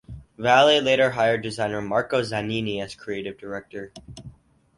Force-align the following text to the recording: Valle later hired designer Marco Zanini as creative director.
Valle 0.35 0.81
later 0.81 1.11
hired 1.11 1.43
designer 1.43 1.79
Marco 1.79 2.21
Zanini 2.23 2.81
as 2.81 2.95
creative 2.95 3.37
director. 3.37 3.93